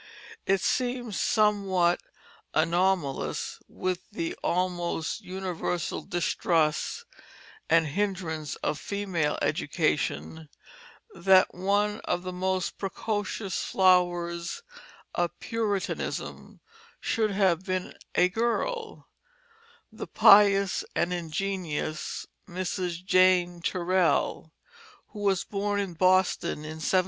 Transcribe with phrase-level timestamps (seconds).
[0.47, 2.01] It seems somewhat
[2.55, 7.05] anomalous with the almost universal distrust
[7.69, 10.49] and hindrance of female education
[11.13, 14.63] that one of the most precocious flowers
[15.13, 16.61] of Puritanism
[16.99, 19.07] should have been a girl,
[19.91, 23.05] the "pious and ingenious Mrs.
[23.05, 24.51] Jane Turell,"
[25.09, 26.99] who was born in Boston in 1708.